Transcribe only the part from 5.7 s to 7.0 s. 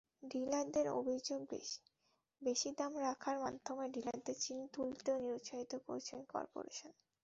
করছে করপোরেশন।